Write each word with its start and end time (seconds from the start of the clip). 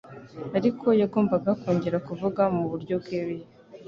Ariko 0.57 0.85
yagombaga 1.01 1.51
kongera 1.61 1.97
kuvuga 2.07 2.41
mu 2.55 2.63
buryo 2.71 2.95
bweruye. 3.03 3.45